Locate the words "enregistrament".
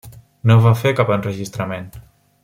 1.17-1.87